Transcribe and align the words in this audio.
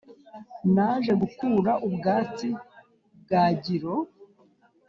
naje 0.73 1.11
gukura 1.21 1.71
ubwatsi, 1.87 2.47
bwagiro 3.21 3.93